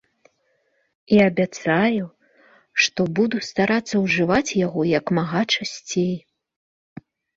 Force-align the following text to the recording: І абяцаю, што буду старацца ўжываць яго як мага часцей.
І 1.17 1.17
абяцаю, 1.25 2.05
што 2.85 3.01
буду 3.19 3.37
старацца 3.49 3.95
ўжываць 4.07 4.57
яго 4.65 4.81
як 4.97 5.05
мага 5.19 5.41
часцей. 5.57 6.15